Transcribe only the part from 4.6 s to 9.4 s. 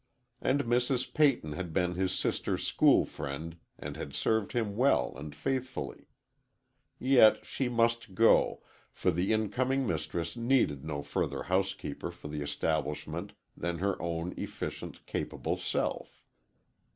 well and faithfully. Yet she must go, for the